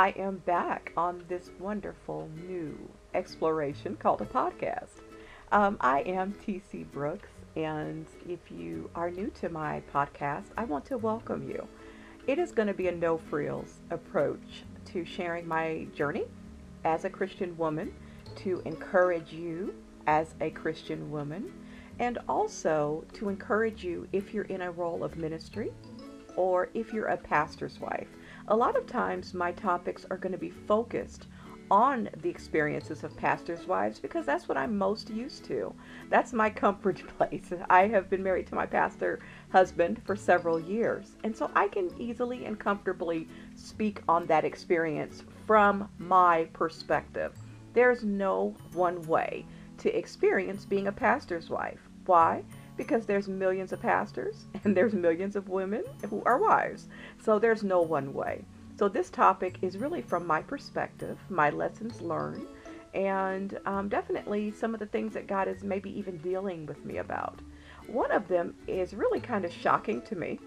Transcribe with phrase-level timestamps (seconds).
[0.00, 2.74] I am back on this wonderful new
[3.12, 5.02] exploration called a podcast.
[5.52, 10.86] Um, I am TC Brooks, and if you are new to my podcast, I want
[10.86, 11.68] to welcome you.
[12.26, 16.24] It is going to be a no frills approach to sharing my journey
[16.86, 17.92] as a Christian woman,
[18.36, 19.74] to encourage you
[20.06, 21.52] as a Christian woman,
[21.98, 25.74] and also to encourage you if you're in a role of ministry
[26.36, 28.08] or if you're a pastor's wife.
[28.50, 31.28] A lot of times, my topics are going to be focused
[31.70, 35.72] on the experiences of pastors' wives because that's what I'm most used to.
[36.08, 37.52] That's my comfort place.
[37.70, 41.92] I have been married to my pastor husband for several years, and so I can
[41.96, 47.36] easily and comfortably speak on that experience from my perspective.
[47.72, 49.46] There's no one way
[49.78, 51.88] to experience being a pastor's wife.
[52.04, 52.42] Why?
[52.80, 56.88] Because there's millions of pastors and there's millions of women who are wives.
[57.22, 58.46] So there's no one way.
[58.78, 62.46] So this topic is really from my perspective, my lessons learned,
[62.94, 66.96] and um, definitely some of the things that God is maybe even dealing with me
[66.96, 67.40] about.
[67.86, 70.38] One of them is really kind of shocking to me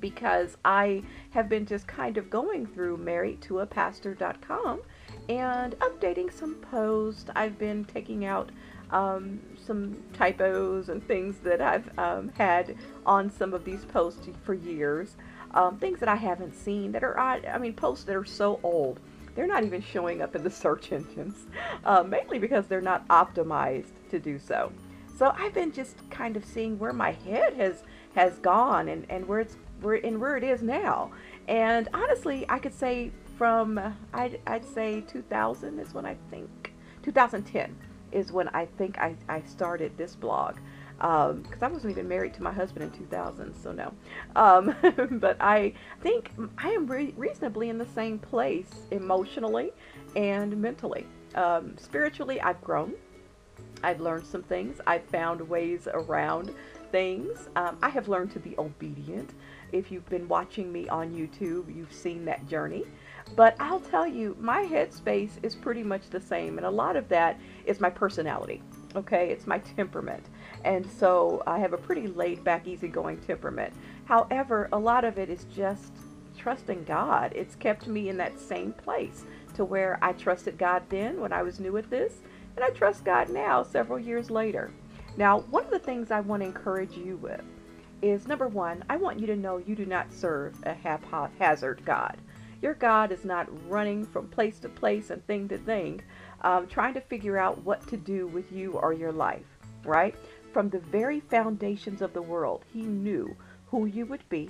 [0.00, 4.80] because I have been just kind of going through marriedtoapastor.com
[5.28, 7.26] and updating some posts.
[7.36, 8.50] I've been taking out
[8.90, 14.54] um, some typos and things that I've um, had on some of these posts for
[14.54, 15.16] years
[15.54, 19.00] um, things that I haven't seen that are, I mean, posts that are so old.
[19.34, 21.46] They're not even showing up in the search engines,
[21.84, 24.72] uh, mainly because they're not optimized to do so.
[25.16, 27.84] So I've been just kind of seeing where my head has
[28.16, 31.12] has gone and, and where it's where and where it is now.
[31.48, 33.80] And honestly, I could say from
[34.12, 37.76] I'd, I'd say 2000 is when I think 2010
[38.14, 40.56] is when I think I, I started this blog
[40.96, 43.92] because um, I wasn't even married to my husband in 2000, so no.
[44.36, 44.74] Um,
[45.20, 49.72] but I think I am re- reasonably in the same place emotionally
[50.14, 51.06] and mentally.
[51.34, 52.94] Um, spiritually, I've grown.
[53.82, 54.80] I've learned some things.
[54.86, 56.52] I've found ways around
[56.90, 57.48] things.
[57.56, 59.34] Um, I have learned to be obedient.
[59.74, 62.84] If you've been watching me on YouTube, you've seen that journey.
[63.34, 67.08] But I'll tell you, my headspace is pretty much the same, and a lot of
[67.08, 68.62] that is my personality.
[68.94, 70.26] Okay, it's my temperament.
[70.64, 73.74] And so I have a pretty laid back, easygoing temperament.
[74.04, 75.92] However, a lot of it is just
[76.38, 77.32] trusting God.
[77.34, 79.24] It's kept me in that same place
[79.54, 82.18] to where I trusted God then when I was new at this,
[82.54, 84.70] and I trust God now several years later.
[85.16, 87.42] Now, one of the things I want to encourage you with
[88.02, 92.18] is number one, I want you to know you do not serve a haphazard God.
[92.62, 96.02] Your God is not running from place to place and thing to thing,
[96.42, 99.46] um, trying to figure out what to do with you or your life,
[99.84, 100.14] right?
[100.52, 104.48] From the very foundations of the world, He knew who you would be.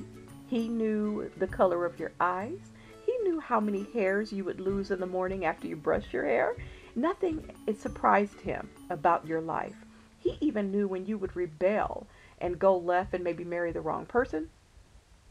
[0.49, 2.73] He knew the color of your eyes.
[3.07, 6.25] He knew how many hairs you would lose in the morning after you brush your
[6.25, 6.57] hair.
[6.95, 9.77] Nothing it surprised him about your life.
[10.19, 12.07] He even knew when you would rebel
[12.39, 14.51] and go left and maybe marry the wrong person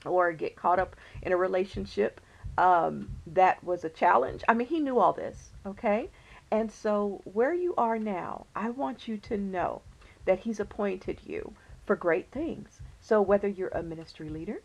[0.06, 2.20] or get caught up in a relationship
[2.58, 4.44] um, that was a challenge.
[4.48, 6.10] I mean, he knew all this, okay?
[6.52, 9.82] And so, where you are now, I want you to know
[10.26, 11.54] that He's appointed you
[11.86, 12.80] for great things.
[13.02, 14.62] So whether you're a ministry leader,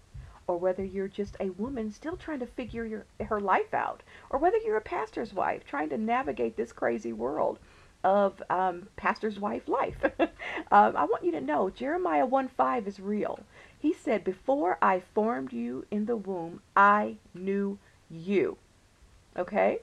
[0.46, 4.38] or whether you're just a woman still trying to figure your, her life out, or
[4.38, 7.58] whether you're a pastor's wife trying to navigate this crazy world
[8.04, 9.96] of um, pastor's wife life.
[10.20, 13.40] um, I want you to know Jeremiah 1 5 is real.
[13.78, 17.78] He said, Before I formed you in the womb, I knew
[18.10, 18.58] you.
[19.36, 19.80] Okay?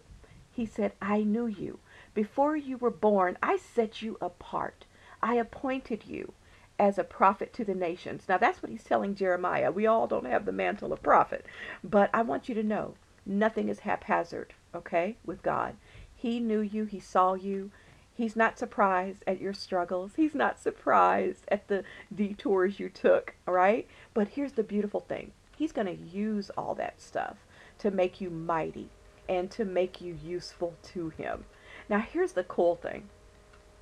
[0.51, 1.79] He said, I knew you.
[2.13, 4.85] Before you were born, I set you apart.
[5.21, 6.33] I appointed you
[6.77, 8.23] as a prophet to the nations.
[8.27, 9.71] Now, that's what he's telling Jeremiah.
[9.71, 11.45] We all don't have the mantle of prophet,
[11.83, 15.75] but I want you to know nothing is haphazard, okay, with God.
[16.15, 17.71] He knew you, He saw you.
[18.15, 20.13] He's not surprised at your struggles.
[20.15, 21.83] He's not surprised at the
[22.13, 23.87] detours you took, all right?
[24.13, 27.37] But here's the beautiful thing He's going to use all that stuff
[27.79, 28.89] to make you mighty
[29.27, 31.45] and to make you useful to Him.
[31.89, 33.09] Now, here's the cool thing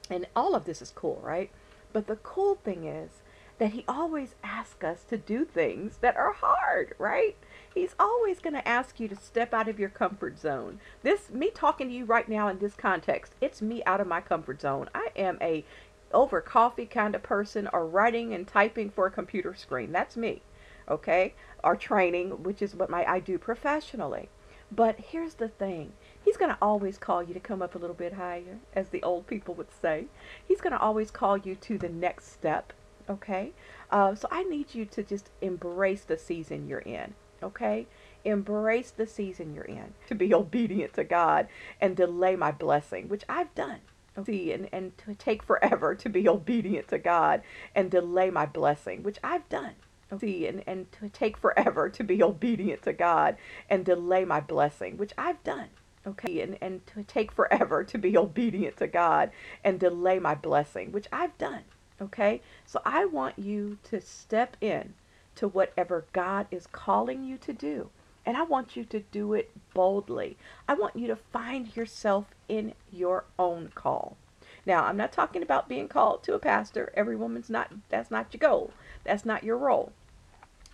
[0.09, 1.49] and all of this is cool, right?
[1.91, 3.21] But the cool thing is
[3.63, 7.37] that he always asks us to do things that are hard, right?
[7.73, 10.81] He's always going to ask you to step out of your comfort zone.
[11.01, 14.19] This me talking to you right now in this context, it's me out of my
[14.19, 14.89] comfort zone.
[14.93, 15.63] I am a
[16.11, 19.93] over coffee kind of person or writing and typing for a computer screen.
[19.93, 20.41] That's me.
[20.89, 21.33] Okay?
[21.63, 24.27] Or training, which is what my I do professionally.
[24.75, 25.93] But here's the thing.
[26.21, 29.03] He's going to always call you to come up a little bit higher, as the
[29.03, 30.07] old people would say.
[30.45, 32.73] He's going to always call you to the next step,
[33.09, 33.51] okay?
[33.91, 37.13] Uh, so I need you to just embrace the season you're in,
[37.43, 37.87] Okay?
[38.23, 41.47] Embrace the season you're in to be obedient to God
[41.81, 43.79] and delay my blessing, which I've done.
[44.25, 47.41] See, and, and to take forever to be obedient to God
[47.75, 49.73] and delay my blessing, which I've done.
[50.19, 53.35] See, and, and to take forever to be obedient to God
[53.69, 55.69] and delay my blessing, which I've done.
[56.05, 59.31] Okay, and, and to take forever to be obedient to God
[59.63, 61.63] and delay my blessing, which I've done.
[62.03, 64.93] Okay, so I want you to step in
[65.35, 67.89] to whatever God is calling you to do.
[68.25, 70.37] And I want you to do it boldly.
[70.67, 74.17] I want you to find yourself in your own call.
[74.65, 76.91] Now, I'm not talking about being called to a pastor.
[76.93, 78.71] Every woman's not, that's not your goal.
[79.05, 79.93] That's not your role.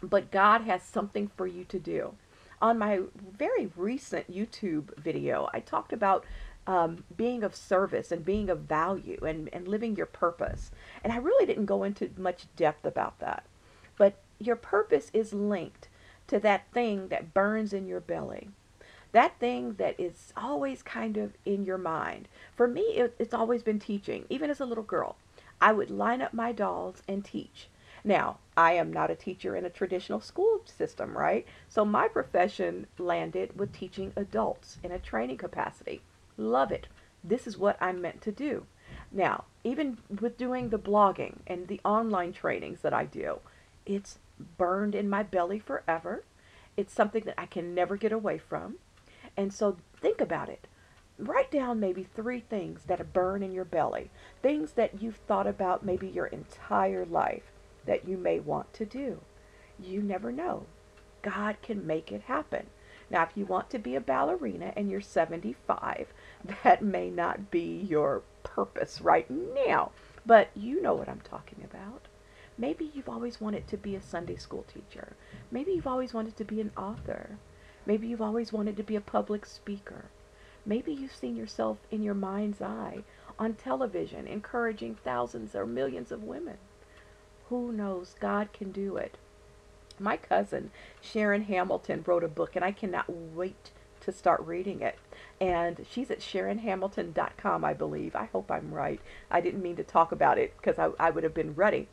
[0.02, 2.16] But God has something for you to do.
[2.62, 3.02] On my
[3.38, 6.26] very recent YouTube video, I talked about
[6.69, 10.69] um, being of service and being of value and, and living your purpose.
[11.04, 13.44] And I really didn't go into much depth about that.
[13.98, 15.88] But your purpose is linked
[16.27, 18.50] to that thing that burns in your belly.
[19.13, 22.27] That thing that is always kind of in your mind.
[22.56, 24.25] For me, it, it's always been teaching.
[24.30, 25.16] Even as a little girl,
[25.60, 27.68] I would line up my dolls and teach.
[28.04, 31.48] Now, I am not a teacher in a traditional school system, right?
[31.68, 36.04] So my profession landed with teaching adults in a training capacity.
[36.39, 36.88] Love it.
[37.21, 38.65] This is what I'm meant to do.
[39.12, 43.39] Now, even with doing the blogging and the online trainings that I do,
[43.86, 44.19] it's
[44.57, 46.24] burned in my belly forever.
[46.77, 48.75] It's something that I can never get away from.
[49.36, 50.68] And so think about it.
[51.18, 54.09] Write down maybe three things that burn in your belly,
[54.42, 57.51] things that you've thought about maybe your entire life
[57.85, 59.19] that you may want to do.
[59.77, 60.68] You never know.
[61.21, 62.68] God can make it happen.
[63.09, 66.07] Now, if you want to be a ballerina and you're 75,
[66.63, 69.91] that may not be your purpose right now,
[70.25, 72.07] but you know what I'm talking about.
[72.57, 75.15] Maybe you've always wanted to be a Sunday school teacher.
[75.50, 77.38] Maybe you've always wanted to be an author.
[77.85, 80.06] Maybe you've always wanted to be a public speaker.
[80.65, 83.03] Maybe you've seen yourself in your mind's eye
[83.39, 86.57] on television encouraging thousands or millions of women.
[87.47, 88.15] Who knows?
[88.19, 89.17] God can do it.
[90.00, 94.98] My cousin, Sharon Hamilton, wrote a book, and I cannot wait to start reading it.
[95.42, 98.16] And she's at SharonHamilton.com, I believe.
[98.16, 99.00] I hope I'm right.
[99.30, 101.88] I didn't mean to talk about it because I, I would have been ready.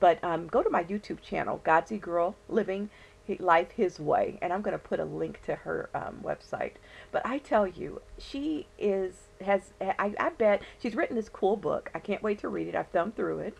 [0.00, 2.90] But um, go to my YouTube channel, Godsy Girl Living
[3.38, 6.72] Life His Way, and I'm going to put a link to her um, website.
[7.12, 11.90] But I tell you, she is has I, I bet she's written this cool book.
[11.94, 12.74] I can't wait to read it.
[12.74, 13.56] I've thumbed through it.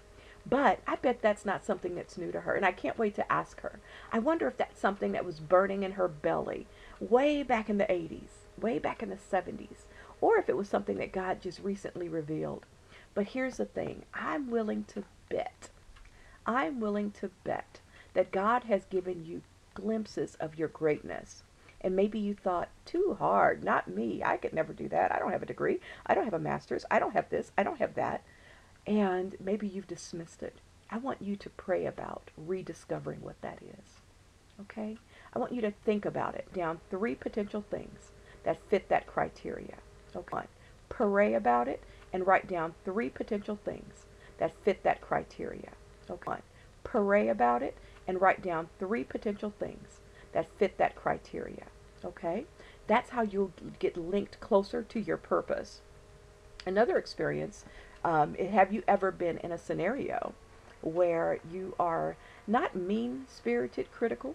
[0.48, 3.32] But I bet that's not something that's new to her, and I can't wait to
[3.32, 3.80] ask her.
[4.12, 6.66] I wonder if that's something that was burning in her belly
[7.00, 9.86] way back in the 80s, way back in the 70s,
[10.20, 12.64] or if it was something that God just recently revealed.
[13.14, 15.70] But here's the thing I'm willing to bet
[16.48, 17.80] I'm willing to bet
[18.14, 19.42] that God has given you
[19.74, 21.42] glimpses of your greatness.
[21.80, 24.22] And maybe you thought, too hard, not me.
[24.24, 25.12] I could never do that.
[25.12, 25.78] I don't have a degree.
[26.06, 26.86] I don't have a master's.
[26.90, 27.52] I don't have this.
[27.56, 28.24] I don't have that.
[28.88, 30.56] And maybe you've dismissed it.
[30.90, 34.00] I want you to pray about rediscovering what that is.
[34.62, 34.96] Okay?
[35.34, 38.12] I want you to think about it down three potential things
[38.44, 39.76] that fit that criteria.
[40.16, 40.46] Okay?
[40.88, 41.82] Pray about it
[42.12, 44.06] and write down three potential things
[44.38, 45.72] that fit that criteria.
[46.10, 46.40] Okay.
[46.84, 47.76] Pray about it
[48.06, 50.00] and write down three potential things
[50.32, 51.64] that fit that criteria.
[52.04, 52.46] Okay.
[52.86, 55.82] That's how you'll get linked closer to your purpose.
[56.64, 57.64] Another experience,
[58.04, 60.34] um, have you ever been in a scenario
[60.80, 64.34] where you are not mean spirited critical,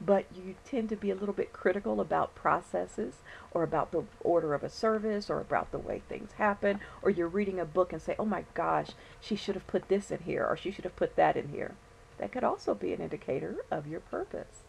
[0.00, 3.14] but you tend to be a little bit critical about processes
[3.52, 7.28] or about the order of a service or about the way things happen, or you're
[7.28, 8.90] reading a book and say, oh my gosh,
[9.20, 11.74] she should have put this in here or she should have put that in here.
[12.18, 14.64] That could also be an indicator of your purpose.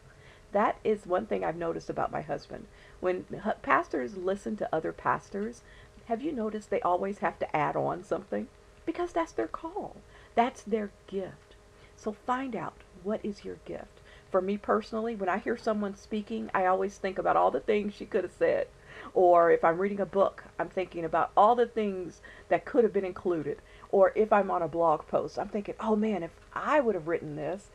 [0.51, 2.67] That is one thing I've noticed about my husband.
[3.01, 3.25] When
[3.61, 5.61] pastors listen to other pastors,
[6.05, 8.47] have you noticed they always have to add on something?
[8.85, 9.97] Because that's their call.
[10.35, 11.55] That's their gift.
[11.95, 13.95] So find out what is your gift
[14.35, 17.93] for me personally, when I hear someone speaking, I always think about all the things
[17.93, 18.67] she could have said.
[19.13, 22.19] Or if I'm reading a book, I'm thinking about all the things
[22.49, 23.59] that could have been included.
[23.91, 27.07] Or if I'm on a blog post, I'm thinking, oh man, if I would have
[27.07, 27.69] written this,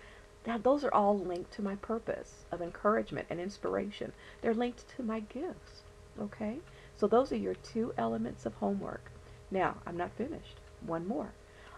[0.44, 4.12] that those are all linked to my purpose of encouragement and inspiration.
[4.42, 5.80] They're linked to my gifts.
[6.20, 6.58] Okay?
[7.00, 9.10] So those are your two elements of homework.
[9.50, 10.60] Now, I'm not finished.
[10.84, 11.32] One more.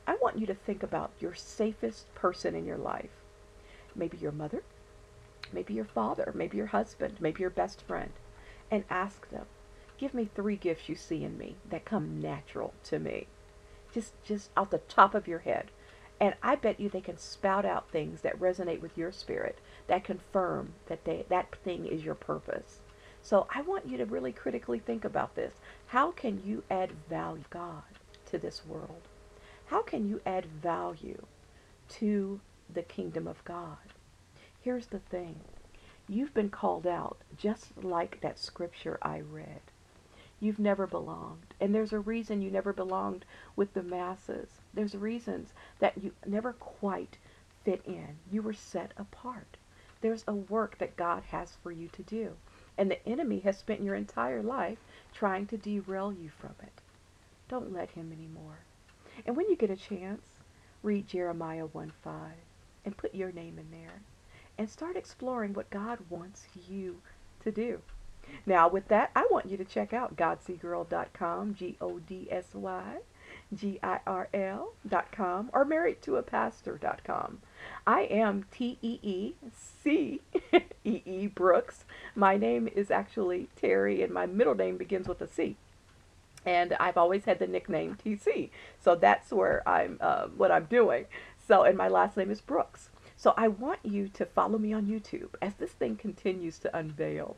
[0.05, 3.23] I want you to think about your safest person in your life.
[3.95, 4.64] Maybe your mother,
[5.52, 8.11] maybe your father, maybe your husband, maybe your best friend,
[8.69, 9.47] and ask them,
[9.97, 13.29] give me three gifts you see in me that come natural to me.
[13.95, 15.71] Just just out the top of your head.
[16.19, 20.02] And I bet you they can spout out things that resonate with your spirit that
[20.02, 22.81] confirm that they, that thing is your purpose.
[23.23, 25.55] So I want you to really critically think about this.
[25.87, 27.85] How can you add value, God,
[28.26, 29.02] to this world?
[29.67, 31.25] How can you add value
[31.91, 32.41] to
[32.73, 33.79] the kingdom of God?
[34.61, 35.41] Here's the thing.
[36.09, 39.61] You've been called out just like that scripture I read.
[40.41, 41.55] You've never belonged.
[41.61, 43.25] And there's a reason you never belonged
[43.55, 44.61] with the masses.
[44.75, 47.19] There's reasons that you never quite
[47.64, 48.17] fit in.
[48.31, 49.57] You were set apart.
[50.00, 52.33] There's a work that God has for you to do.
[52.79, 54.79] And the enemy has spent your entire life
[55.12, 56.81] trying to derail you from it.
[57.49, 58.61] Don't let him anymore.
[59.26, 60.26] And when you get a chance,
[60.83, 62.14] read Jeremiah 1 5
[62.85, 64.02] and put your name in there
[64.59, 67.00] and start exploring what God wants you
[67.43, 67.81] to do.
[68.47, 72.99] Now, with that, I want you to check out godsygirl.com, G O D S Y
[73.54, 74.28] G I R
[75.12, 77.40] com or married to a pastor dot com.
[77.87, 80.21] I am T E E C
[80.85, 81.85] E E Brooks.
[82.14, 85.56] My name is actually Terry, and my middle name begins with a C.
[86.44, 91.06] And I've always had the nickname TC, so that's where I'm, uh, what I'm doing.
[91.47, 92.88] So, and my last name is Brooks.
[93.16, 97.37] So I want you to follow me on YouTube as this thing continues to unveil.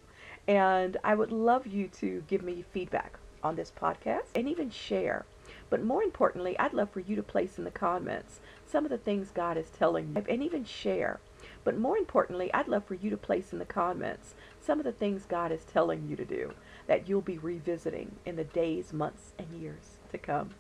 [0.48, 5.26] And I would love you to give me feedback on this podcast and even share.
[5.74, 8.96] But more importantly, I'd love for you to place in the comments some of the
[8.96, 11.18] things God is telling you and even share.
[11.64, 14.92] But more importantly, I'd love for you to place in the comments some of the
[14.92, 16.52] things God is telling you to do
[16.86, 20.50] that you'll be revisiting in the days, months, and years to come.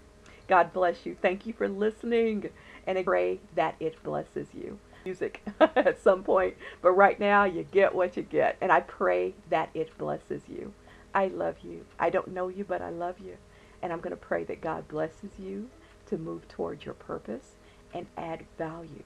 [0.48, 1.16] God bless you.
[1.22, 2.50] Thank you for listening,
[2.84, 7.62] and I pray that it blesses you music at some point, but right now you
[7.62, 8.56] get what you get.
[8.60, 10.72] And I pray that it blesses you.
[11.14, 11.84] I love you.
[12.00, 13.36] I don't know you, but I love you.
[13.84, 15.68] And I'm going to pray that God blesses you
[16.06, 17.52] to move towards your purpose
[17.92, 19.04] and add value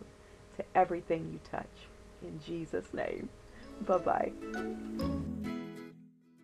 [0.56, 1.66] to everything you touch.
[2.22, 3.28] In Jesus' name.
[3.86, 5.47] Bye bye.